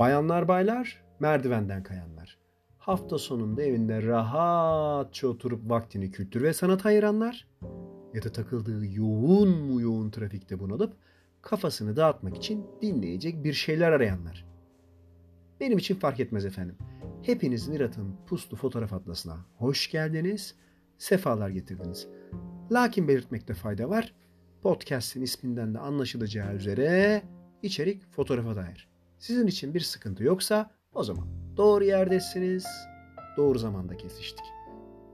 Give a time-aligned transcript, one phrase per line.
[0.00, 2.38] Bayanlar baylar, merdivenden kayanlar.
[2.78, 7.48] Hafta sonunda evinde rahatça oturup vaktini kültür ve sanat ayıranlar
[8.14, 10.96] ya da takıldığı yoğun mu yoğun trafikte bunalıp
[11.42, 14.46] kafasını dağıtmak için dinleyecek bir şeyler arayanlar.
[15.60, 16.76] Benim için fark etmez efendim.
[17.22, 20.54] Hepiniz Mirat'ın puslu fotoğraf atlasına hoş geldiniz,
[20.98, 22.08] sefalar getirdiniz.
[22.72, 24.14] Lakin belirtmekte fayda var.
[24.62, 27.22] Podcast'in isminden de anlaşılacağı üzere
[27.62, 28.89] içerik fotoğrafa dair.
[29.20, 32.66] Sizin için bir sıkıntı yoksa o zaman doğru yerdesiniz,
[33.36, 34.44] doğru zamanda kesiştik.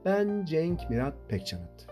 [0.05, 1.87] Ben Cenk Mirat Pekcanat.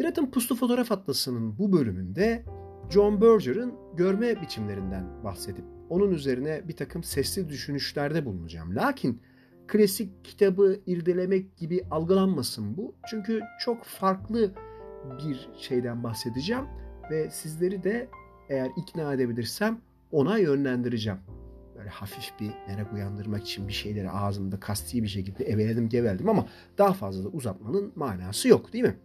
[0.00, 2.44] Mirat'ın Puslu Fotoğraf Atlası'nın bu bölümünde
[2.90, 8.76] John Berger'ın görme biçimlerinden bahsedip onun üzerine bir takım sesli düşünüşlerde bulunacağım.
[8.76, 9.22] Lakin
[9.66, 12.94] klasik kitabı irdelemek gibi algılanmasın bu.
[13.10, 14.52] Çünkü çok farklı
[15.18, 16.64] bir şeyden bahsedeceğim
[17.10, 18.08] ve sizleri de
[18.48, 19.80] eğer ikna edebilirsem
[20.12, 21.18] ona yönlendireceğim.
[21.76, 26.46] Böyle hafif bir merak uyandırmak için bir şeyleri ağzımda kasti bir şekilde eveledim geveldim ama
[26.78, 28.96] daha fazla da uzatmanın manası yok değil mi?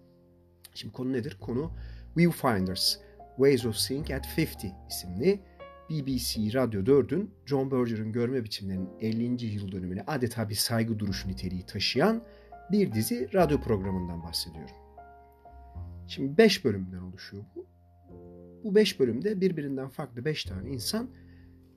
[0.73, 1.37] Şimdi konu nedir?
[1.41, 1.71] Konu
[2.17, 2.97] Viewfinders,
[3.35, 4.47] Ways of Seeing at 50
[4.89, 5.39] isimli
[5.89, 9.45] BBC Radyo 4'ün John Berger'ın görme biçimlerinin 50.
[9.45, 12.23] yıl dönümüne adeta bir saygı duruşu niteliği taşıyan
[12.71, 14.75] bir dizi radyo programından bahsediyorum.
[16.07, 17.65] Şimdi 5 bölümden oluşuyor bu.
[18.63, 21.09] Bu 5 bölümde birbirinden farklı 5 tane insan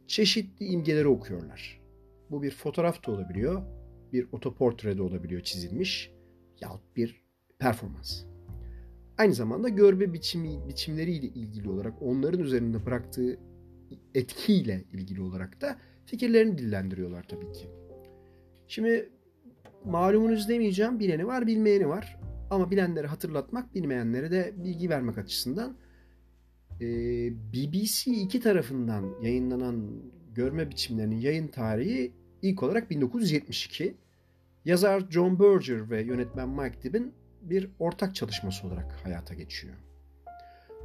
[0.07, 1.81] çeşitli imgeleri okuyorlar.
[2.31, 3.63] Bu bir fotoğraf da olabiliyor,
[4.13, 6.13] bir otoportre de olabiliyor çizilmiş
[6.61, 7.23] yahut bir
[7.59, 8.25] performans.
[9.19, 13.39] Aynı zamanda görme biçimi, biçimleriyle ilgili olarak onların üzerinde bıraktığı
[14.15, 17.69] etkiyle ilgili olarak da fikirlerini dillendiriyorlar tabii ki.
[18.69, 19.11] Şimdi
[19.85, 22.19] malumunuz demeyeceğim bileni var bilmeyeni var
[22.51, 25.77] ama bilenleri hatırlatmak bilmeyenlere de bilgi vermek açısından
[26.81, 30.03] BBC iki tarafından yayınlanan
[30.35, 33.95] görme biçimlerinin yayın tarihi ilk olarak 1972.
[34.65, 39.75] Yazar John Berger ve yönetmen Mike Dibb'in bir ortak çalışması olarak hayata geçiyor.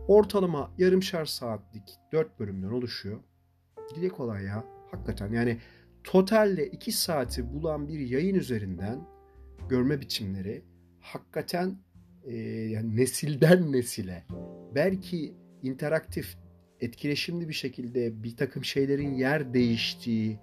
[0.07, 3.19] Ortalama yarımşar saatlik 4 bölümden oluşuyor.
[3.95, 4.63] Dile kolay ya.
[4.91, 5.57] Hakikaten yani
[6.03, 9.07] totalde 2 saati bulan bir yayın üzerinden
[9.69, 10.61] görme biçimleri
[10.99, 11.75] hakikaten
[12.23, 14.25] e, yani nesilden nesile
[14.75, 16.37] belki interaktif,
[16.79, 20.39] etkileşimli bir şekilde bir takım şeylerin yer değiştiği,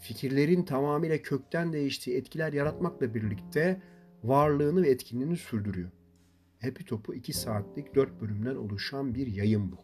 [0.00, 3.82] fikirlerin tamamıyla kökten değiştiği etkiler yaratmakla birlikte
[4.24, 5.90] varlığını ve etkinliğini sürdürüyor.
[6.62, 9.76] Happy Top'u 2 saatlik 4 bölümden oluşan bir yayın bu.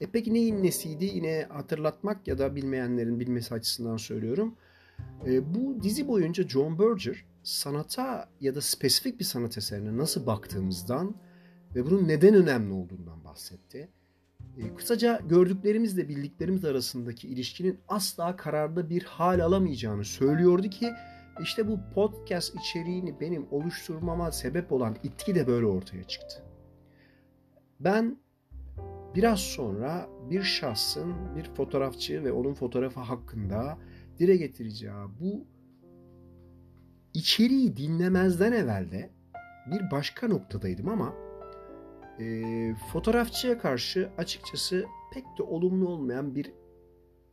[0.00, 1.04] E peki neyin nesiydi?
[1.04, 4.54] Yine hatırlatmak ya da bilmeyenlerin bilmesi açısından söylüyorum.
[5.26, 11.14] E, bu dizi boyunca John Berger sanata ya da spesifik bir sanat eserine nasıl baktığımızdan
[11.74, 13.88] ve bunun neden önemli olduğundan bahsetti.
[14.58, 20.90] E, kısaca gördüklerimizle bildiklerimiz arasındaki ilişkinin asla kararlı bir hal alamayacağını söylüyordu ki
[21.42, 26.42] işte bu podcast içeriğini benim oluşturmama sebep olan itki de böyle ortaya çıktı.
[27.80, 28.18] Ben
[29.14, 33.78] biraz sonra bir şahsın, bir fotoğrafçı ve onun fotoğrafı hakkında
[34.18, 35.46] dile getireceği bu
[37.14, 39.10] içeriği dinlemezden evvel de
[39.66, 41.14] bir başka noktadaydım ama
[42.20, 46.52] e, fotoğrafçıya karşı açıkçası pek de olumlu olmayan bir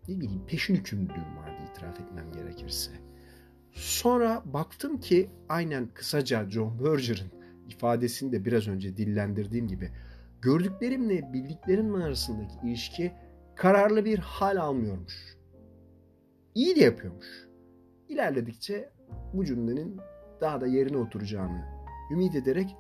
[0.08, 2.92] ne bileyim peşin hükümlülüğüm vardı itiraf etmem gerekirse.
[3.72, 7.32] Sonra baktım ki aynen kısaca John Berger'ın
[7.70, 9.92] ifadesini de biraz önce dillendirdiğim gibi
[10.42, 13.14] gördüklerimle bildiklerim arasındaki ilişki
[13.56, 15.38] kararlı bir hal almıyormuş.
[16.56, 17.48] İyi de yapıyormuş.
[18.10, 18.90] İlerledikçe
[19.34, 19.98] bu cümlenin
[20.42, 21.66] daha da yerine oturacağını
[22.12, 22.76] ümit ederek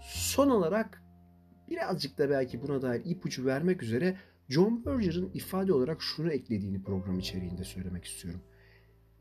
[0.00, 1.03] son olarak
[1.70, 4.16] birazcık da belki buna dair ipucu vermek üzere
[4.48, 8.40] John Berger'ın ifade olarak şunu eklediğini program içeriğinde söylemek istiyorum.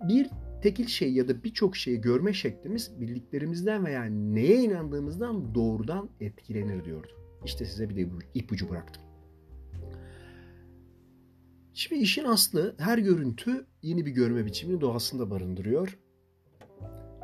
[0.07, 0.29] Bir
[0.61, 7.11] tekil şey ya da birçok şeyi görme şeklimiz bildiklerimizden veya neye inandığımızdan doğrudan etkilenir diyordu.
[7.45, 9.03] İşte size bir de ipucu bıraktım.
[11.73, 15.99] Şimdi işin aslı her görüntü yeni bir görme biçimini doğasında barındırıyor.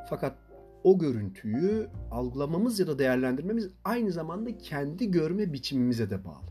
[0.10, 0.49] Fakat
[0.84, 6.50] o görüntüyü algılamamız ya da değerlendirmemiz aynı zamanda kendi görme biçimimize de bağlı.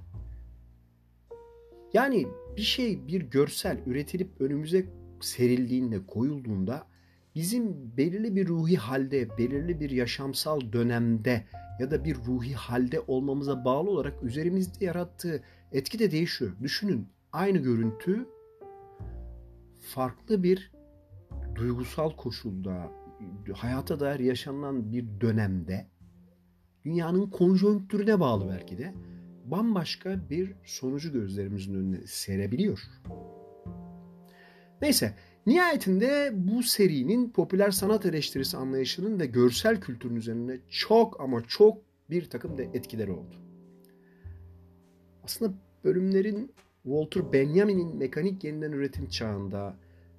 [1.93, 2.27] Yani
[2.57, 4.87] bir şey, bir görsel üretilip önümüze
[5.21, 6.87] serildiğinde, koyulduğunda
[7.35, 11.45] bizim belirli bir ruhi halde, belirli bir yaşamsal dönemde
[11.81, 15.43] ya da bir ruhi halde olmamıza bağlı olarak üzerimizde yarattığı
[15.73, 16.53] etki de değişiyor.
[16.63, 18.27] Düşünün aynı görüntü
[19.81, 20.73] farklı bir
[21.55, 22.91] duygusal koşulda,
[23.55, 25.87] hayata dair yaşanan bir dönemde
[26.85, 28.95] dünyanın konjonktürüne bağlı belki de
[29.45, 32.81] bambaşka bir sonucu gözlerimizin önüne serebiliyor.
[34.83, 35.15] Neyse
[35.47, 41.79] nihayetinde bu serinin popüler sanat eleştirisi anlayışının ve görsel kültürün üzerine çok ama çok
[42.11, 43.37] bir takım da etkileri oldu.
[45.25, 45.53] Aslında
[45.85, 49.77] bölümlerin Walter Benjamin'in mekanik yeniden üretim çağında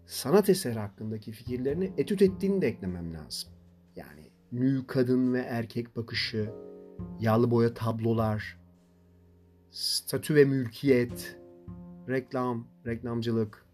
[0.10, 3.50] sanat eseri hakkındaki fikirlerini etüt ettiğini de eklemem lazım.
[3.96, 6.50] Yani nü kadın ve erkek bakışı,
[7.20, 8.60] yağlı boya tablolar,
[9.72, 11.40] statü ve mülkiyet,
[12.08, 13.66] reklam, reklamcılık,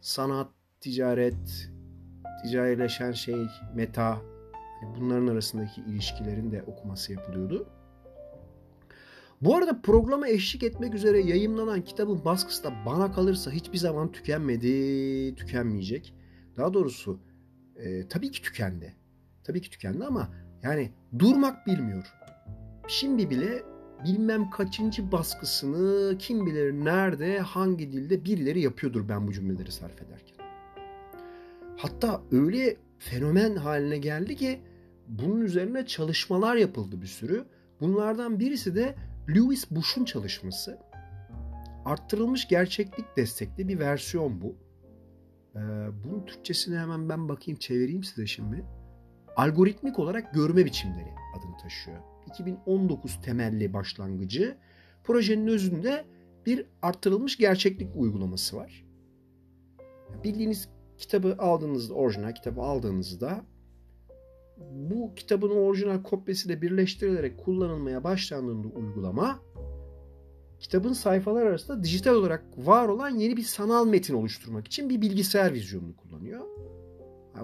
[0.00, 0.50] sanat,
[0.80, 1.70] ticaret,
[2.42, 4.18] ticarileşen şey, meta,
[4.96, 7.68] bunların arasındaki ilişkilerin de okuması yapılıyordu.
[9.42, 15.34] Bu arada programa eşlik etmek üzere yayınlanan kitabın baskısı da bana kalırsa hiçbir zaman tükenmedi,
[15.34, 16.14] tükenmeyecek.
[16.56, 17.20] Daha doğrusu
[17.76, 18.96] e, tabii ki tükendi.
[19.44, 20.28] Tabii ki tükendi ama
[20.62, 22.06] yani durmak bilmiyor.
[22.88, 23.62] Şimdi bile
[24.04, 30.36] bilmem kaçıncı baskısını kim bilir nerede, hangi dilde birileri yapıyordur ben bu cümleleri sarf ederken.
[31.76, 34.60] Hatta öyle fenomen haline geldi ki
[35.08, 37.44] bunun üzerine çalışmalar yapıldı bir sürü.
[37.80, 38.94] Bunlardan birisi de
[39.28, 40.78] Lewis Bush'un çalışması.
[41.84, 44.56] Arttırılmış gerçeklik destekli bir versiyon bu.
[45.54, 45.58] Ee,
[46.04, 48.64] bunun Türkçesini hemen ben bakayım çevireyim size şimdi.
[49.36, 51.98] Algoritmik olarak görme biçimleri adını taşıyor.
[52.26, 54.56] 2019 temelli başlangıcı.
[55.04, 56.04] Projenin özünde
[56.46, 58.84] bir arttırılmış gerçeklik uygulaması var.
[60.24, 63.44] Bildiğiniz kitabı aldığınızda, orijinal kitabı aldığınızda
[64.58, 69.40] bu kitabın orijinal kopyasıyla birleştirilerek kullanılmaya başlandığında uygulama
[70.60, 75.54] kitabın sayfalar arasında dijital olarak var olan yeni bir sanal metin oluşturmak için bir bilgisayar
[75.54, 76.40] vizyonunu kullanıyor.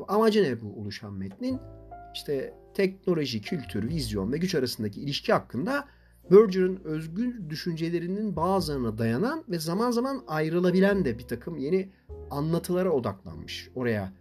[0.08, 1.58] Amacı ne bu oluşan metnin?
[2.14, 5.84] İşte teknoloji, kültür, vizyon ve güç arasındaki ilişki hakkında
[6.30, 11.92] Berger'ın özgün düşüncelerinin bazılarına dayanan ve zaman zaman ayrılabilen de bir takım yeni
[12.30, 13.68] anlatılara odaklanmış.
[13.74, 14.12] Oraya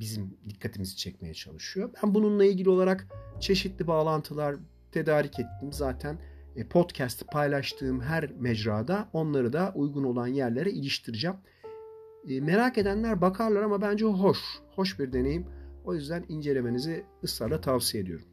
[0.00, 1.90] bizim dikkatimizi çekmeye çalışıyor.
[2.02, 3.06] Ben bununla ilgili olarak
[3.40, 4.56] çeşitli bağlantılar
[4.92, 5.72] tedarik ettim.
[5.72, 6.18] Zaten
[6.56, 11.36] e, podcast'ı paylaştığım her mecrada onları da uygun olan yerlere iliştireceğim.
[12.28, 14.38] E, merak edenler bakarlar ama bence hoş.
[14.74, 15.46] Hoş bir deneyim.
[15.84, 18.26] O yüzden incelemenizi ısrarla tavsiye ediyorum.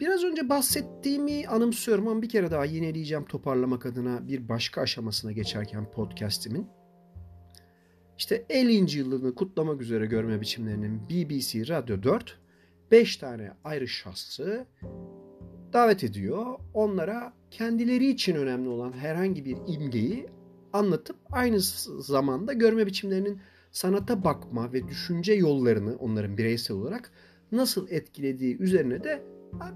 [0.00, 5.90] Biraz önce bahsettiğimi anımsıyorum ama bir kere daha yineleyeceğim toparlamak adına bir başka aşamasına geçerken
[5.90, 6.68] podcastimin.
[8.18, 8.98] İşte 50.
[8.98, 12.38] yılını kutlamak üzere görme biçimlerinin BBC Radyo 4
[12.90, 14.66] 5 tane ayrı şahsı
[15.72, 16.46] davet ediyor.
[16.74, 20.26] Onlara kendileri için önemli olan herhangi bir imgeyi
[20.72, 21.60] anlatıp aynı
[22.00, 23.40] zamanda görme biçimlerinin
[23.72, 27.10] sanata bakma ve düşünce yollarını onların bireysel olarak
[27.52, 29.22] nasıl etkilediği üzerine de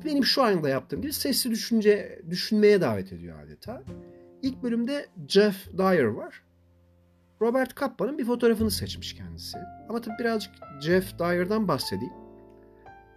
[0.04, 3.84] benim şu anda yaptığım gibi sesli düşünce düşünmeye davet ediyor adeta.
[4.42, 6.47] İlk bölümde Jeff Dyer var.
[7.40, 9.58] Robert Kappa'nın bir fotoğrafını seçmiş kendisi.
[9.88, 12.14] Ama tabii birazcık Jeff Dyer'dan bahsedeyim.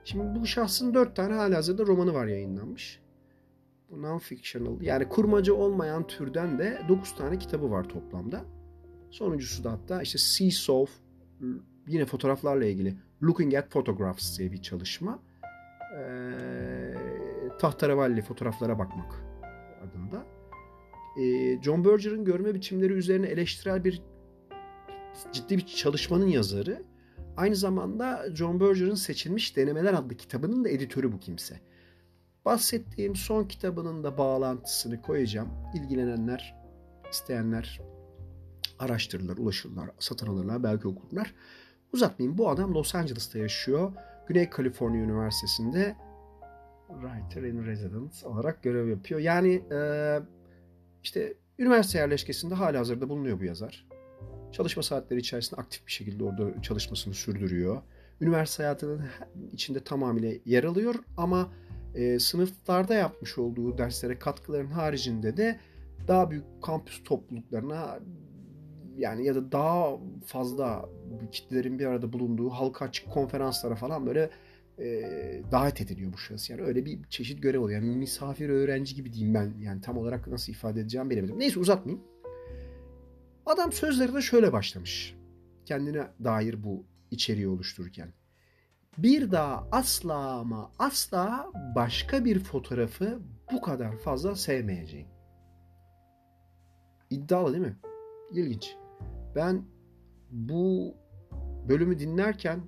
[0.03, 3.01] Şimdi bu şahsın dört tane halihazırda romanı var yayınlanmış.
[3.89, 8.41] Bu non-fictional yani kurmaca olmayan türden de dokuz tane kitabı var toplamda.
[9.09, 10.93] Sonuncusu da hatta işte Seesaw
[11.87, 15.19] yine fotoğraflarla ilgili Looking at Photographs diye bir çalışma.
[15.97, 16.93] Ee,
[17.59, 19.23] tahterevalli fotoğraflara bakmak
[19.83, 20.25] adında.
[21.19, 24.01] Ee, John Berger'ın görme biçimleri üzerine eleştirel bir
[25.31, 26.83] ciddi bir çalışmanın yazarı.
[27.37, 31.59] Aynı zamanda John Berger'ın Seçilmiş Denemeler adlı kitabının da editörü bu kimse.
[32.45, 35.49] Bahsettiğim son kitabının da bağlantısını koyacağım.
[35.75, 36.55] İlgilenenler,
[37.11, 37.81] isteyenler
[38.79, 41.33] araştırırlar, ulaşırlar, satın alırlar, belki okurlar.
[41.93, 42.37] Uzatmayayım.
[42.37, 43.93] Bu adam Los Angeles'ta yaşıyor.
[44.27, 45.95] Güney Kaliforniya Üniversitesi'nde
[46.87, 49.19] Writer in Residence olarak görev yapıyor.
[49.19, 49.63] Yani
[51.03, 53.87] işte üniversite yerleşkesinde hala hazırda bulunuyor bu yazar.
[54.51, 57.81] Çalışma saatleri içerisinde aktif bir şekilde orada çalışmasını sürdürüyor.
[58.21, 59.01] Üniversite hayatının
[59.51, 61.51] içinde tamamıyla yer alıyor ama
[61.95, 65.59] e, sınıflarda yapmış olduğu derslere katkıların haricinde de
[66.07, 67.99] daha büyük kampüs topluluklarına
[68.97, 70.89] yani ya da daha fazla
[71.31, 74.29] kitlelerin bir arada bulunduğu halka açık konferanslara falan böyle
[74.79, 74.85] e,
[75.51, 76.49] davet ediliyor bu şahıs.
[76.49, 77.81] Yani öyle bir çeşit görev oluyor.
[77.81, 79.53] Yani misafir öğrenci gibi diyeyim ben.
[79.61, 81.39] Yani tam olarak nasıl ifade edeceğim bilemedim.
[81.39, 82.10] Neyse uzatmayayım.
[83.45, 85.15] Adam sözlerine şöyle başlamış.
[85.65, 88.13] Kendine dair bu içeriği oluştururken.
[88.97, 93.19] Bir daha asla ama asla başka bir fotoğrafı
[93.51, 95.07] bu kadar fazla sevmeyeceğim.
[97.09, 97.77] İddialı değil mi?
[98.31, 98.75] İlginç.
[99.35, 99.65] Ben
[100.31, 100.95] bu
[101.69, 102.61] bölümü dinlerken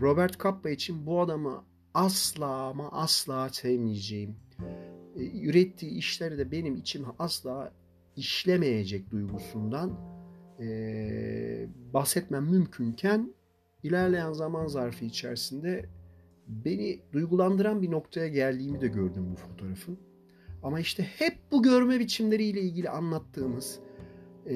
[0.00, 4.36] Robert Capa için bu adamı asla ama asla sevmeyeceğim.
[5.16, 7.72] E, ürettiği işleri de benim içime asla
[8.16, 9.98] işlemeyecek duygusundan
[10.60, 10.66] e,
[11.94, 13.34] bahsetmem mümkünken
[13.82, 15.88] ilerleyen zaman zarfı içerisinde
[16.48, 19.98] beni duygulandıran bir noktaya geldiğimi de gördüm bu fotoğrafın.
[20.62, 23.80] Ama işte hep bu görme biçimleriyle ilgili anlattığımız,
[24.46, 24.54] e,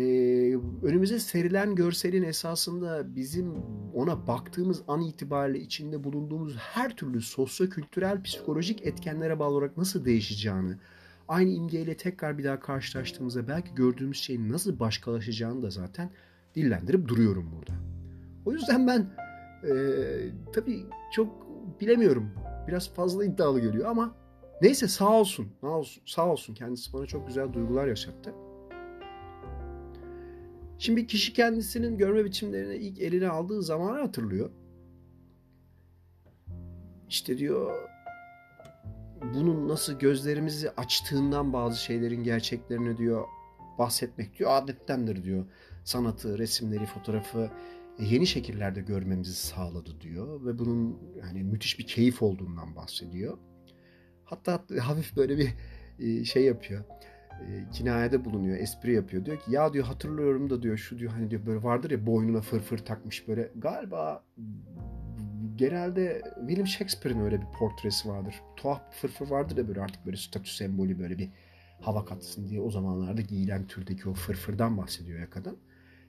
[0.83, 3.55] önümüze serilen görselin esasında bizim
[3.95, 10.77] ona baktığımız an itibariyle içinde bulunduğumuz her türlü sosyo-kültürel, psikolojik etkenlere bağlı olarak nasıl değişeceğini,
[11.29, 16.11] aynı imgeyle tekrar bir daha karşılaştığımızda belki gördüğümüz şeyin nasıl başkalaşacağını da zaten
[16.55, 17.73] dillendirip duruyorum burada.
[18.47, 19.07] O yüzden ben
[19.69, 19.73] e,
[20.53, 21.49] tabii çok
[21.81, 22.31] bilemiyorum.
[22.69, 24.15] Biraz fazla iddialı geliyor ama
[24.63, 25.49] neyse sağ olsun.
[25.61, 26.55] Sağ olsun, sağ olsun.
[26.55, 28.35] Kendisi bana çok güzel duygular yaşattı.
[30.79, 34.51] Şimdi kişi kendisinin görme biçimlerini ilk eline aldığı zamanı hatırlıyor.
[37.09, 37.88] İşte diyor
[39.35, 43.25] bunun nasıl gözlerimizi açtığından bazı şeylerin gerçeklerini diyor
[43.79, 45.45] bahsetmek diyor adettendir diyor.
[45.85, 47.51] Sanatı, resimleri, fotoğrafı
[47.99, 53.39] yeni şekillerde görmemizi sağladı diyor ve bunun yani müthiş bir keyif olduğundan bahsediyor.
[54.25, 55.55] Hatta hafif böyle bir
[55.99, 56.85] e, şey yapıyor.
[57.31, 59.25] E, kinayede bulunuyor, espri yapıyor.
[59.25, 62.41] Diyor ki ya diyor hatırlıyorum da diyor şu diyor hani diyor böyle vardır ya boynuna
[62.41, 64.25] fırfır takmış böyle galiba
[65.59, 68.35] genelde William Shakespeare'in öyle bir portresi vardır.
[68.57, 71.29] Tuhaf bir fırfır vardır da böyle artık böyle statü sembolü böyle bir
[71.81, 75.59] hava katsın diye o zamanlarda giyilen türdeki o fırfırdan bahsediyor ya kadın.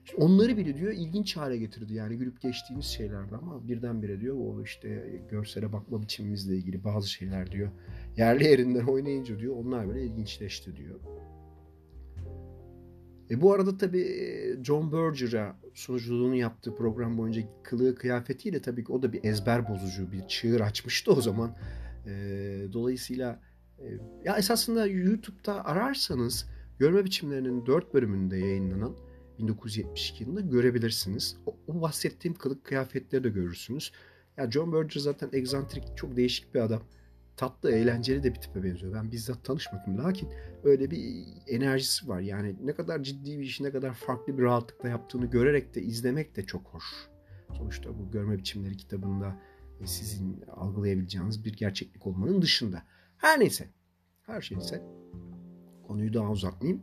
[0.04, 1.94] İşte onları bile diyor ilginç hale getirdi.
[1.94, 7.52] Yani gülüp geçtiğimiz şeylerdi ama birdenbire diyor o işte görsele bakma biçimimizle ilgili bazı şeyler
[7.52, 7.70] diyor.
[8.16, 11.00] Yerli yerinden oynayınca diyor onlar böyle ilginçleşti diyor.
[13.30, 14.06] E bu arada tabii
[14.62, 20.12] John Berger'a sunuculuğunu yaptığı program boyunca kılığı kıyafetiyle tabii ki o da bir ezber bozucu
[20.12, 21.56] bir çığır açmıştı o zaman.
[22.06, 22.12] E,
[22.72, 23.40] dolayısıyla
[23.78, 23.86] e,
[24.24, 26.46] ya esasında YouTube'da ararsanız
[26.78, 28.96] görme biçimlerinin dört bölümünde yayınlanan
[29.38, 31.36] 1972 yılında görebilirsiniz.
[31.46, 33.92] O, o bahsettiğim kılık kıyafetleri de görürsünüz.
[34.36, 36.82] Ya John Berger zaten egzantrik, çok değişik bir adam.
[37.40, 38.94] Tatlı, eğlenceli de bir tipe benziyor.
[38.94, 39.98] Ben bizzat tanışmadım.
[39.98, 40.28] Lakin
[40.64, 42.20] öyle bir enerjisi var.
[42.20, 46.36] Yani ne kadar ciddi bir işi, ne kadar farklı bir rahatlıkla yaptığını görerek de izlemek
[46.36, 46.84] de çok hoş.
[47.56, 49.36] Sonuçta bu görme biçimleri kitabında
[49.80, 52.82] e, sizin algılayabileceğiniz bir gerçeklik olmanın dışında.
[53.16, 53.68] Her neyse.
[54.22, 54.82] Her şeyse
[55.86, 56.82] konuyu daha uzatmayayım.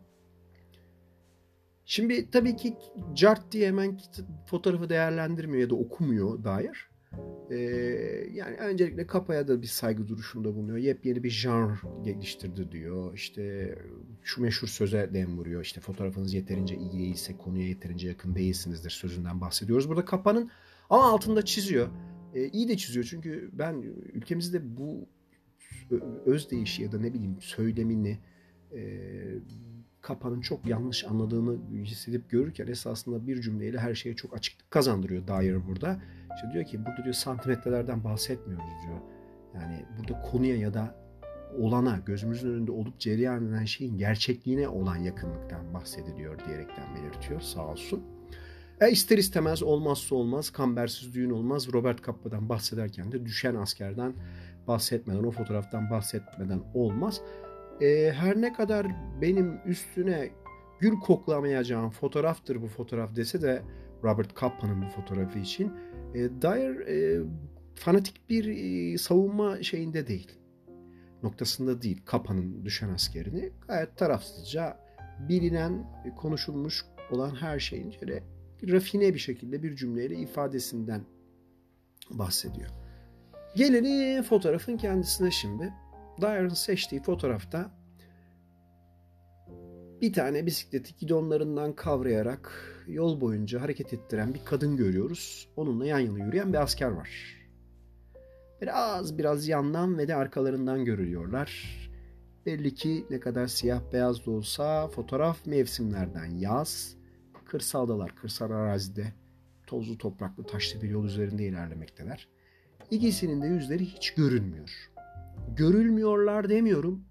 [1.86, 2.78] Şimdi tabii ki
[3.14, 4.00] cart diye hemen
[4.46, 6.90] fotoğrafı değerlendirmiyor ya da okumuyor dair.
[7.52, 7.56] Ee,
[8.34, 10.78] yani öncelikle kapaya da bir saygı duruşunda bulunuyor.
[10.78, 13.14] Yepyeni bir janr geliştirdi diyor.
[13.14, 13.76] İşte
[14.24, 15.62] şu meşhur söze dem vuruyor.
[15.62, 19.90] İşte fotoğrafınız yeterince iyi değilse konuya yeterince yakın değilsinizdir sözünden bahsediyoruz.
[19.90, 20.52] Burada kapanın
[20.90, 21.88] ama altında çiziyor.
[22.34, 23.82] Ee, iyi de çiziyor çünkü ben
[24.14, 25.08] ülkemizde bu
[26.26, 28.20] öz değişi ya da ne bileyim söylemini
[28.74, 28.82] e,
[30.02, 35.68] Kapa'nın çok yanlış anladığını hissedip görürken esasında bir cümleyle her şeye çok açıklık kazandırıyor Dyer
[35.68, 36.02] burada.
[36.38, 39.00] İşte diyor ki burada diyor santimetrelerden bahsetmiyoruz diyor.
[39.56, 40.96] Yani burada konuya ya da
[41.58, 48.04] olana, gözümüzün önünde olup cereyan eden şeyin gerçekliğine olan yakınlıktan bahsediliyor diyerekten belirtiyor sağ olsun.
[48.82, 51.74] E ister istemez olmazsa olmaz, kambersiz düğün olmaz.
[51.74, 54.14] Robert Kappa'dan bahsederken de düşen askerden
[54.68, 57.22] bahsetmeden, o fotoğraftan bahsetmeden olmaz
[57.82, 58.88] e, her ne kadar
[59.22, 60.30] benim üstüne
[60.80, 63.62] gül koklamayacağım fotoğraftır bu fotoğraf dese de
[64.04, 65.74] Robert Kappa'nın bu fotoğrafı için
[66.14, 67.24] e, Dyer e,
[67.76, 70.32] fanatik bir e, savunma şeyinde değil.
[71.24, 72.02] Noktasında değil.
[72.06, 74.78] Kappa'nın düşen askerini gayet tarafsızca
[75.30, 75.86] bilinen,
[76.18, 78.24] konuşulmuş olan her şeyin şöyle
[78.64, 81.02] rafine bir şekilde bir cümleyle ifadesinden
[82.10, 82.70] bahsediyor.
[83.56, 85.74] Gelelim fotoğrafın kendisine şimdi.
[86.22, 87.72] Dyer'ın seçtiği fotoğrafta
[90.02, 95.50] bir tane bisikleti gidonlarından kavrayarak yol boyunca hareket ettiren bir kadın görüyoruz.
[95.56, 97.10] Onunla yan yana yürüyen bir asker var.
[98.62, 101.78] Biraz biraz yandan ve de arkalarından görülüyorlar.
[102.46, 106.96] Belli ki ne kadar siyah beyaz da olsa fotoğraf mevsimlerden yaz.
[107.46, 109.14] Kırsaldalar, kırsal arazide
[109.68, 112.28] tozlu topraklı taşlı bir yol üzerinde ilerlemekteler.
[112.92, 114.90] İkisinin de yüzleri hiç görünmüyor
[115.56, 117.06] görülmüyorlar demiyorum.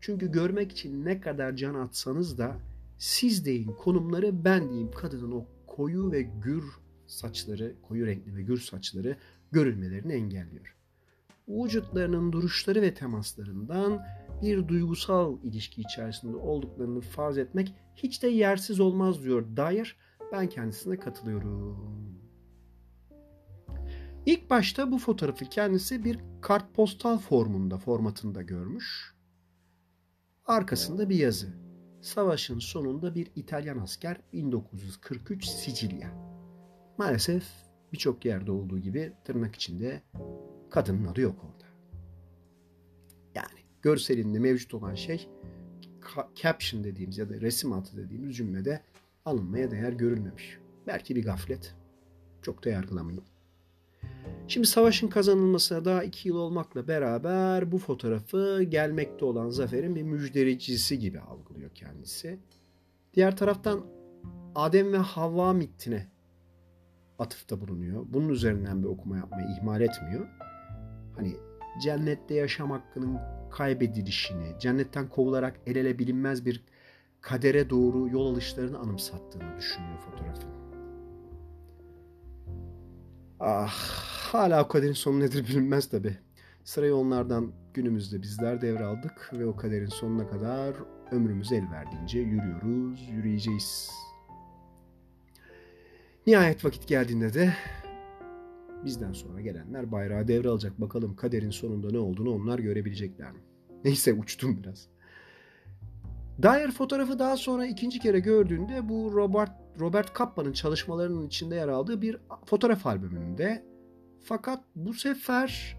[0.00, 2.56] Çünkü görmek için ne kadar can atsanız da
[3.00, 6.64] siz deyin konumları ben diyeyim kadının o koyu ve gür
[7.06, 9.16] saçları, koyu renkli ve gür saçları
[9.52, 10.76] görülmelerini engelliyor.
[11.48, 14.02] Vücutlarının duruşları ve temaslarından
[14.42, 19.96] bir duygusal ilişki içerisinde olduklarını farz etmek hiç de yersiz olmaz diyor Dyer.
[20.32, 22.00] Ben kendisine katılıyorum.
[24.26, 29.14] İlk başta bu fotoğrafı kendisi bir kartpostal formunda, formatında görmüş.
[30.46, 31.69] Arkasında bir yazı.
[32.00, 36.10] Savaşın sonunda bir İtalyan asker 1943 Sicilya.
[36.98, 37.44] Maalesef
[37.92, 40.02] birçok yerde olduğu gibi tırnak içinde
[40.70, 41.64] kadının adı yok orada.
[43.34, 45.28] Yani görselinde mevcut olan şey
[46.42, 48.82] caption dediğimiz ya da resim altı dediğimiz cümlede
[49.24, 50.58] alınmaya değer görülmemiş.
[50.86, 51.74] Belki bir gaflet.
[52.42, 53.24] Çok da yargılamayın.
[54.48, 60.98] Şimdi savaşın kazanılmasına daha iki yıl olmakla beraber bu fotoğrafı gelmekte olan zaferin bir müjdelicisi
[60.98, 62.38] gibi algılıyor kendisi.
[63.14, 63.86] Diğer taraftan
[64.54, 66.06] Adem ve Havva mitine
[67.18, 68.06] atıfta bulunuyor.
[68.08, 70.28] Bunun üzerinden bir okuma yapmayı ihmal etmiyor.
[71.16, 71.36] Hani
[71.82, 73.18] cennette yaşam hakkının
[73.50, 76.64] kaybedilişini, cennetten kovularak el ele bilinmez bir
[77.20, 80.59] kadere doğru yol alışlarını anımsattığını düşünüyor fotoğrafın.
[83.42, 83.72] Ah,
[84.32, 86.16] hala o kaderin sonu nedir bilinmez tabi.
[86.64, 90.74] Sırayı onlardan günümüzde bizler devraldık ve o kaderin sonuna kadar
[91.10, 93.90] ömrümüz el verdiğince yürüyoruz, yürüyeceğiz.
[96.26, 97.54] Nihayet vakit geldiğinde de
[98.84, 100.80] bizden sonra gelenler bayrağı devralacak.
[100.80, 103.40] Bakalım kaderin sonunda ne olduğunu onlar görebilecekler mi?
[103.84, 104.88] Neyse uçtum biraz.
[106.42, 112.02] Dyer fotoğrafı daha sonra ikinci kere gördüğünde bu Robert Robert Kappa'nın çalışmalarının içinde yer aldığı
[112.02, 112.16] bir
[112.46, 113.64] fotoğraf albümünde.
[114.24, 115.78] Fakat bu sefer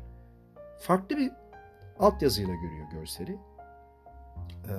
[0.80, 1.32] farklı bir
[2.00, 3.38] altyazıyla görüyor görseli.
[4.70, 4.76] Ee,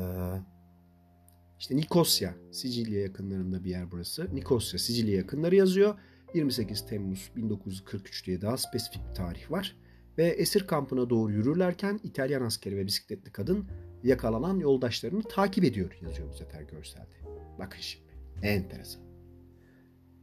[1.59, 4.35] işte Nikosya, Sicilya yakınlarında bir yer burası.
[4.35, 5.95] Nikosya, Sicilya yakınları yazıyor.
[6.35, 9.77] 28 Temmuz 1943 diye daha spesifik bir tarih var.
[10.19, 13.67] Ve esir kampına doğru yürürlerken İtalyan askeri ve bisikletli kadın
[14.05, 17.23] yakalanan yoldaşlarını takip ediyor yazıyor bu sefer görselde.
[17.59, 18.13] Bakın şimdi.
[18.43, 19.03] Enteresan.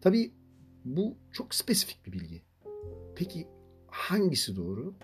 [0.02, 0.34] Tabii
[0.86, 2.42] bu çok spesifik bir bilgi.
[3.16, 3.48] Peki
[3.88, 4.96] hangisi doğru?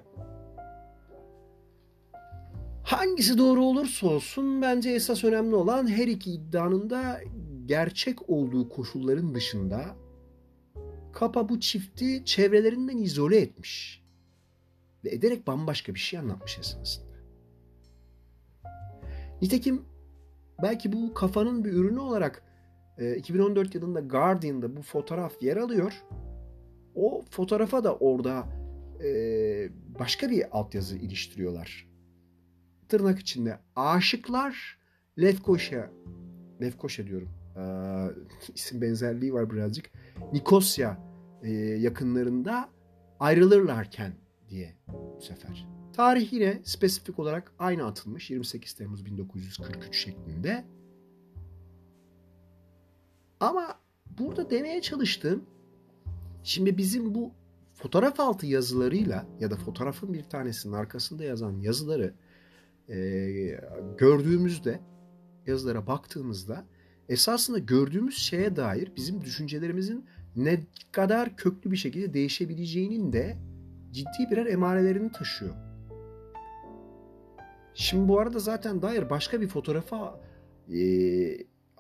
[2.84, 7.22] Hangisi doğru olursa olsun bence esas önemli olan her iki iddianın da
[7.66, 9.96] gerçek olduğu koşulların dışında
[11.16, 14.04] Kapa bu çifti çevrelerinden izole etmiş
[15.04, 17.05] ve ederek bambaşka bir şey anlatmış esasında.
[19.42, 19.82] Nitekim
[20.62, 22.44] belki bu kafanın bir ürünü olarak
[23.18, 26.04] 2014 yılında Guardian'da bu fotoğraf yer alıyor.
[26.96, 28.48] O fotoğrafa da orada
[30.00, 31.88] başka bir altyazı iliştiriyorlar.
[32.90, 34.80] Tırnak içinde aşıklar
[35.22, 35.92] Lefkoşa
[36.62, 37.30] Lefkoşa diyorum.
[38.56, 39.92] isim benzerliği var birazcık.
[40.34, 40.98] Nikosya
[41.78, 42.70] yakınlarında
[43.20, 44.14] ayrılırlarken
[44.50, 45.75] diye bu sefer.
[45.96, 50.66] Tarih yine spesifik olarak aynı atılmış 28 Temmuz 1943 şeklinde.
[53.40, 53.80] Ama
[54.20, 55.44] burada demeye çalıştığım
[56.44, 57.32] şimdi bizim bu
[57.74, 62.14] fotoğraf altı yazılarıyla ya da fotoğrafın bir tanesinin arkasında yazan yazıları
[62.90, 62.98] e,
[63.98, 64.80] gördüğümüzde
[65.48, 66.66] yazılara baktığımızda
[67.10, 70.06] esasında gördüğümüz şeye dair bizim düşüncelerimizin
[70.36, 70.60] ne
[70.92, 73.38] kadar köklü bir şekilde değişebileceğinin de
[73.92, 75.75] ciddi birer emarelerini taşıyor.
[77.76, 80.20] Şimdi bu arada zaten dair başka bir fotoğrafa
[80.74, 80.80] e,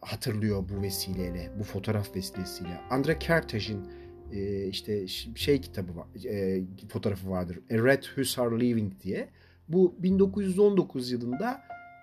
[0.02, 2.82] hatırlıyor bu vesileyle, bu fotoğraf vesilesiyle.
[2.90, 3.88] Andre Kertész'in
[4.32, 7.60] e, işte şey kitabı var, e, fotoğrafı vardır.
[7.72, 9.30] A Red Hussar Leaving diye.
[9.68, 11.62] Bu 1919 yılında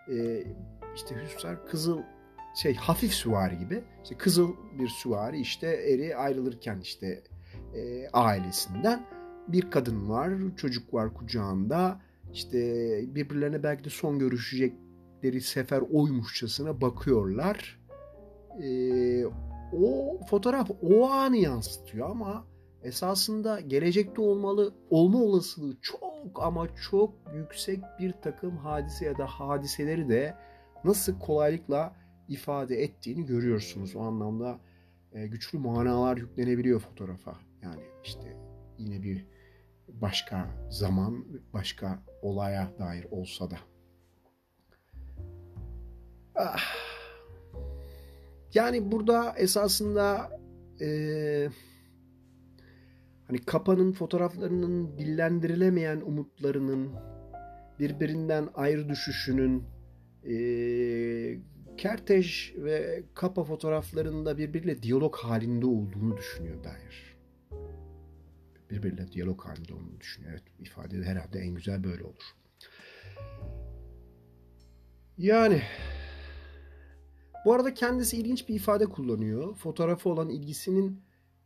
[0.09, 0.45] e,
[0.95, 2.01] işte Hussar kızıl
[2.55, 3.85] şey hafif süvari gibi.
[4.03, 7.23] İşte kızıl bir süvari işte eri ayrılırken işte
[7.75, 9.07] e, ailesinden
[9.49, 12.01] bir kadın var, çocuk var kucağında.
[12.33, 12.59] İşte
[13.14, 17.81] birbirlerine belki de son görüşecekleri sefer oymuşçasına bakıyorlar.
[18.62, 19.25] Ee,
[19.73, 22.47] o fotoğraf o anı yansıtıyor ama
[22.83, 26.03] esasında gelecekte olmalı olma olasılığı çok
[26.35, 30.35] ama çok yüksek bir takım hadise ya da hadiseleri de
[30.85, 31.97] nasıl kolaylıkla
[32.29, 33.97] ifade ettiğini görüyorsunuz.
[33.97, 34.61] O anlamda
[35.12, 37.37] e, güçlü manalar yüklenebiliyor fotoğrafa.
[37.62, 38.37] Yani işte
[38.79, 39.27] yine bir
[40.01, 43.57] başka zaman, başka olaya dair olsa da.
[46.35, 46.93] Ah.
[48.55, 50.31] Yani burada esasında
[50.81, 50.89] e,
[53.27, 56.93] hani kapanın fotoğraflarının dillendirilemeyen umutlarının
[57.79, 59.65] birbirinden ayrı düşüşünün
[60.25, 60.35] e,
[61.77, 67.12] Kerteş ve Kapa fotoğraflarında birbiriyle diyalog halinde olduğunu düşünüyor dair.
[68.73, 70.33] Birbiriyle diyalog halinde olduğunu düşünüyor.
[70.33, 72.25] Evet ifade herhalde en güzel böyle olur.
[75.19, 75.63] Yani
[77.45, 79.55] bu arada kendisi ilginç bir ifade kullanıyor.
[79.57, 81.03] Fotoğrafı olan ilgisinin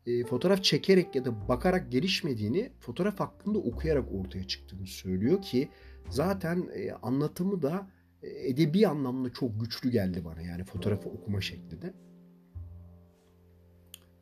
[0.06, 5.68] e, fotoğraf çekerek ya da bakarak gelişmediğini fotoğraf hakkında okuyarak ortaya çıktığını söylüyor ki
[6.08, 7.90] zaten e, anlatımı da
[8.22, 11.94] edebi anlamda çok güçlü geldi bana yani fotoğrafı okuma şeklinde.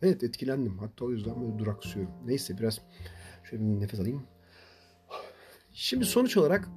[0.04, 0.78] Evet etkilendim.
[0.78, 2.12] Hatta o yüzden böyle duraksıyorum.
[2.26, 2.80] Neyse biraz
[3.44, 4.26] şöyle bir nefes alayım.
[5.72, 6.68] Şimdi sonuç olarak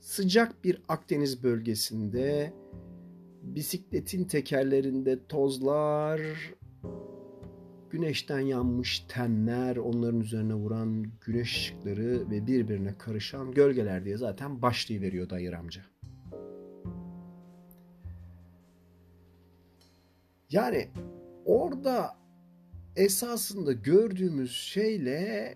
[0.00, 2.52] sıcak bir Akdeniz bölgesinde
[3.42, 6.20] bisikletin tekerlerinde tozlar,
[7.90, 15.30] güneşten yanmış tenler, onların üzerine vuran güneş ışıkları ve birbirine karışan gölgeler diye zaten başlayıveriyor
[15.30, 15.82] Dayır amca.
[20.50, 20.88] Yani
[21.46, 22.16] orada
[22.96, 25.54] esasında gördüğümüz şeyle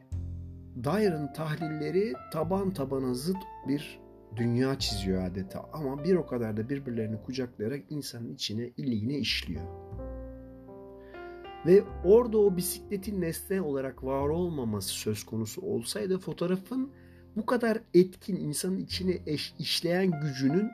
[0.85, 3.37] Dyer'ın tahlilleri taban tabana zıt
[3.69, 4.01] bir
[4.37, 9.65] dünya çiziyor adeta ama bir o kadar da birbirlerini kucaklayarak insanın içine iliğine işliyor.
[11.67, 16.93] Ve orada o bisikletin nesne olarak var olmaması söz konusu olsaydı fotoğrafın
[17.37, 20.71] bu kadar etkin insanın içine eş, işleyen gücünün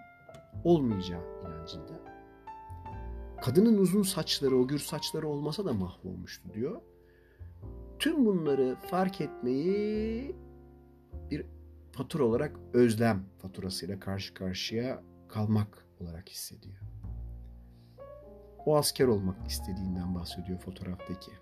[0.65, 2.12] olmayacağı inancında.
[3.43, 6.81] Kadının uzun saçları, o gür saçları olmasa da mahvolmuştu diyor.
[7.99, 10.37] Tüm bunları fark etmeyi
[11.31, 11.47] bir
[11.93, 16.81] fatura olarak özlem faturasıyla karşı karşıya kalmak olarak hissediyor.
[18.67, 21.33] O asker olmak istediğinden bahsediyor fotoğraftaki.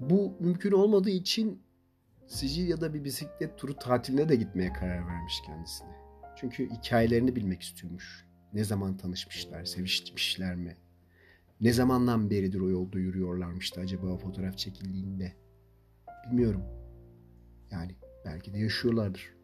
[0.00, 1.62] Bu mümkün olmadığı için
[2.26, 5.96] Sicilya'da bir bisiklet turu tatiline de gitmeye karar vermiş kendisine.
[6.36, 8.27] Çünkü hikayelerini bilmek istiyormuş.
[8.54, 10.76] Ne zaman tanışmışlar, sevişmişler mi?
[11.60, 15.32] Ne zamandan beridir o yolda yürüyorlarmıştı acaba o fotoğraf çekildiğinde?
[16.26, 16.62] Bilmiyorum.
[17.70, 19.34] Yani belki de yaşıyorlardır.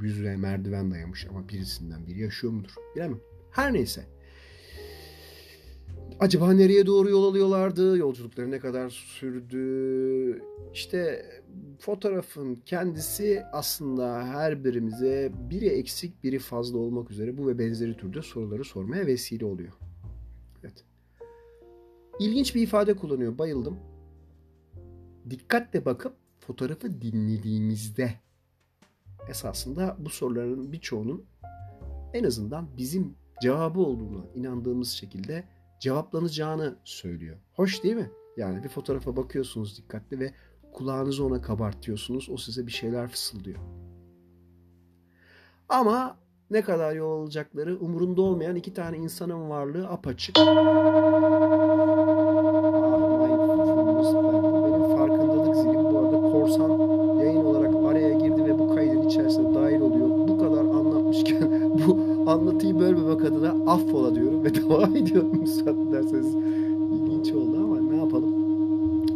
[0.00, 2.74] Yüzüne merdiven dayamış ama birisinden biri yaşıyor mudur?
[2.96, 3.20] Bilemem.
[3.50, 4.15] Her neyse.
[6.20, 7.98] Acaba nereye doğru yol alıyorlardı?
[7.98, 10.42] Yolculukları ne kadar sürdü?
[10.72, 11.26] İşte
[11.78, 18.22] fotoğrafın kendisi aslında her birimize biri eksik biri fazla olmak üzere bu ve benzeri türde
[18.22, 19.72] soruları sormaya vesile oluyor.
[20.62, 20.84] Evet.
[22.20, 23.38] İlginç bir ifade kullanıyor.
[23.38, 23.78] Bayıldım.
[25.30, 28.14] Dikkatle bakıp fotoğrafı dinlediğimizde
[29.28, 31.24] esasında bu soruların birçoğunun
[32.14, 37.36] en azından bizim cevabı olduğunu inandığımız şekilde cevaplanacağını söylüyor.
[37.52, 38.10] Hoş değil mi?
[38.36, 40.32] Yani bir fotoğrafa bakıyorsunuz dikkatli ve
[40.72, 42.28] kulağınızı ona kabartıyorsunuz.
[42.30, 43.58] O size bir şeyler fısıldıyor.
[45.68, 46.16] Ama
[46.50, 50.36] ne kadar yol alacakları umurunda olmayan iki tane insanın varlığı apaçık.
[54.96, 56.70] Farkındalık zilim bu arada korsan
[57.20, 60.08] yayın olarak araya girdi ve bu kaydın içerisine dahil oluyor.
[60.08, 63.45] Bu kadar anlatmışken bu anlatıyı bölmemek adına
[63.76, 66.34] affola diyorum ve devam ediyorum müsaade ederseniz.
[66.94, 68.34] İlginç oldu ama ne yapalım?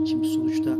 [0.07, 0.77] Şimdi sonuçta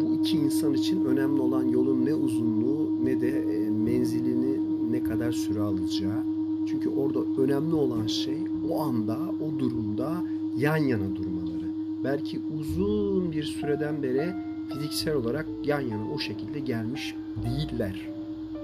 [0.00, 4.58] bu iki insan için önemli olan yolun ne uzunluğu ne de e, menzilini
[4.92, 6.22] ne kadar süre alacağı.
[6.68, 8.38] Çünkü orada önemli olan şey
[8.70, 10.12] o anda, o durumda
[10.56, 11.64] yan yana durmaları.
[12.04, 14.34] Belki uzun bir süreden beri
[14.72, 17.14] fiziksel olarak yan yana o şekilde gelmiş
[17.44, 18.08] değiller.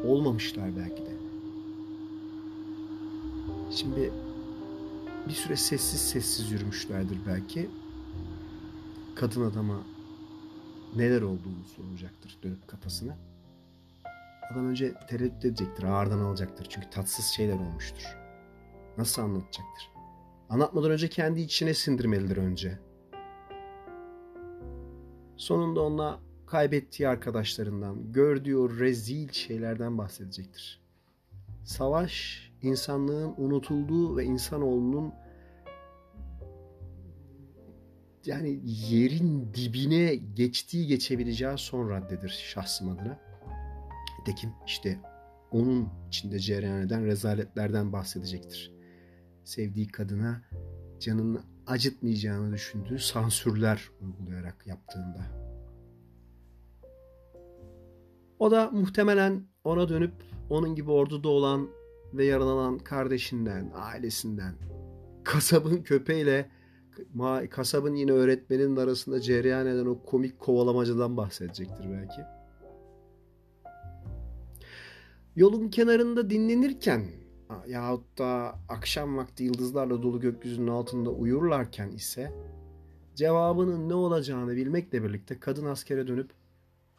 [0.05, 1.10] Olmamışlar belki de.
[3.71, 4.13] Şimdi
[5.29, 7.71] bir süre sessiz sessiz yürümüşlerdir belki.
[9.17, 9.81] Kadın adama
[10.97, 13.19] neler olduğunu soracaktır dönüp kafasına.
[14.53, 16.67] Adam önce tereddüt edecektir, ağırdan alacaktır.
[16.71, 18.17] Çünkü tatsız şeyler olmuştur.
[18.99, 19.91] Nasıl anlatacaktır?
[20.49, 22.79] Anlatmadan önce kendi içine sindirmelidir önce.
[25.37, 30.81] Sonunda ona kaybettiği arkadaşlarından, gördüğü o rezil şeylerden bahsedecektir.
[31.65, 35.15] Savaş, insanlığın unutulduğu ve insanoğlunun
[38.27, 43.19] yani yerin dibine geçtiği geçebileceği son raddedir şahsım adına.
[44.27, 44.99] Tekim işte
[45.51, 48.73] onun içinde cereyan eden rezaletlerden bahsedecektir.
[49.45, 50.43] Sevdiği kadına
[51.01, 55.51] canını acıtmayacağını düşündüğü sansürler uygulayarak yaptığında.
[58.39, 61.69] O da muhtemelen ona dönüp onun gibi orduda olan
[62.15, 64.55] ve yaralanan kardeşinden, ailesinden,
[65.25, 66.51] kasabın köpeğiyle
[67.51, 72.21] kasabın yine öğretmenin arasında cereyan eden o komik kovalamacadan bahsedecektir belki.
[75.37, 77.07] Yolun kenarında dinlenirken
[77.67, 82.33] yahut da akşam vakti yıldızlarla dolu gökyüzünün altında uyurlarken ise
[83.15, 86.31] cevabının ne olacağını bilmekle birlikte kadın askere dönüp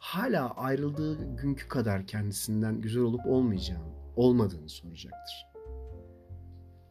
[0.02, 5.46] hala ayrıldığı günkü kadar kendisinden güzel olup olmayacağını, olmadığını soracaktır.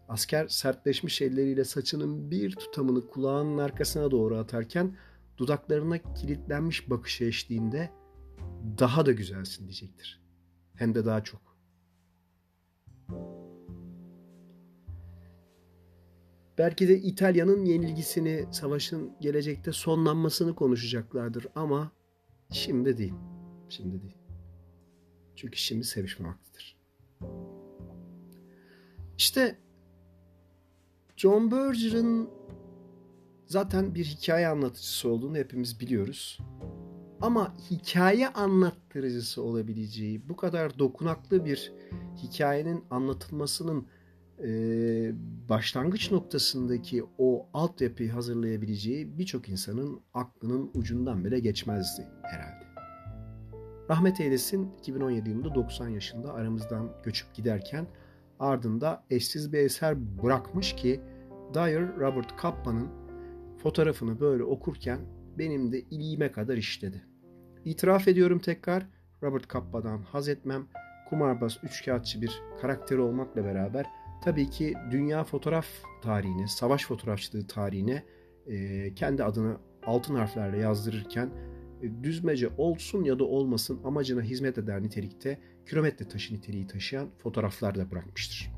[0.08, 4.98] Asker sertleşmiş elleriyle saçının bir tutamını kulağının arkasına doğru atarken
[5.38, 7.90] dudaklarına kilitlenmiş bakışı eşliğinde
[8.80, 10.22] daha da güzelsin diyecektir.
[10.76, 11.42] Hem de daha çok.
[16.58, 21.92] Belki de İtalya'nın yenilgisini, savaşın gelecekte sonlanmasını konuşacaklardır ama
[22.52, 23.14] şimdi değil.
[23.70, 24.18] Şimdi değil.
[25.36, 26.78] Çünkü şimdi sevişme vaktidir.
[29.18, 29.60] İşte
[31.18, 32.30] John Berger'ın
[33.46, 36.40] zaten bir hikaye anlatıcısı olduğunu hepimiz biliyoruz.
[37.22, 41.74] Ama hikaye anlattırıcısı olabileceği, bu kadar dokunaklı bir
[42.18, 43.88] hikayenin anlatılmasının
[44.44, 44.50] e,
[45.50, 52.66] başlangıç noktasındaki o altyapıyı hazırlayabileceği birçok insanın aklının ucundan bile geçmezdi herhalde.
[53.90, 57.88] Rahmet eylesin 2017 yılında 90 yaşında aramızdan göçüp giderken
[58.40, 61.02] ardında eşsiz bir eser bırakmış ki
[61.54, 62.88] Dyer Robert Kapla'nın
[63.58, 65.00] fotoğrafını böyle okurken
[65.38, 67.06] benim de iliğime kadar işledi.
[67.66, 68.88] İtiraf ediyorum tekrar
[69.24, 70.68] Robert Kappa'dan haz etmem,
[71.10, 73.86] kumarbaz üçkağıtçı bir karakter olmakla beraber
[74.22, 75.68] tabii ki dünya fotoğraf
[76.02, 78.04] tarihine, savaş fotoğrafçılığı tarihine
[78.48, 81.30] e, kendi adını altın harflerle yazdırırken
[81.82, 87.76] e, düzmece olsun ya da olmasın amacına hizmet eder nitelikte kilometre taşı niteliği taşıyan fotoğraflar
[87.76, 88.52] da bırakmıştır.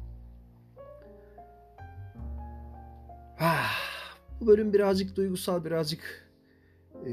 [3.40, 3.74] Ah,
[4.42, 6.30] bu bölüm birazcık duygusal, birazcık
[7.06, 7.12] e,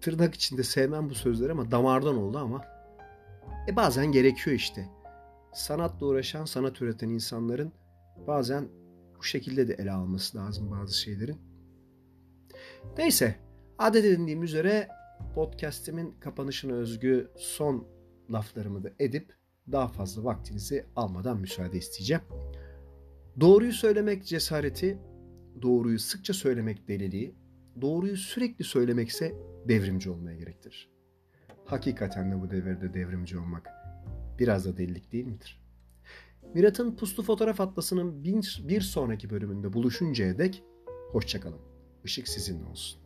[0.00, 2.64] tırnak içinde sevmem bu sözleri ama damardan oldu ama
[3.68, 4.88] e bazen gerekiyor işte.
[5.52, 7.72] Sanatla uğraşan, sanat üreten insanların
[8.26, 8.68] bazen
[9.18, 11.38] bu şekilde de ele alması lazım bazı şeylerin.
[12.98, 13.36] Neyse,
[13.78, 14.88] adet edindiğim üzere
[15.34, 17.88] podcast'imin kapanışına özgü son
[18.32, 19.34] laflarımı da edip
[19.72, 22.22] daha fazla vaktinizi almadan müsaade isteyeceğim.
[23.40, 24.98] Doğruyu söylemek cesareti,
[25.62, 27.34] doğruyu sıkça söylemek deliliği,
[27.80, 29.34] doğruyu sürekli söylemekse
[29.68, 30.90] devrimci olmaya gerektirir.
[31.64, 33.81] Hakikaten de bu devirde devrimci olmak
[34.38, 35.60] biraz da delilik değil midir?
[36.54, 38.24] Mirat'ın Puslu Fotoğraf Atlası'nın
[38.68, 40.62] bir sonraki bölümünde buluşuncaya dek
[41.12, 41.60] hoşçakalın.
[42.04, 43.01] Işık sizinle olsun.